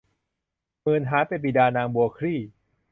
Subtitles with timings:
[0.81, 2.39] หมื่นหาญเป็นบิดานางบัวคลี่